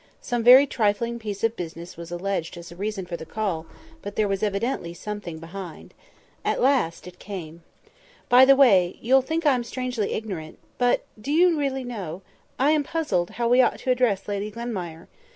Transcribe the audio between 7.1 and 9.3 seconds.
it came. "By the way, you'll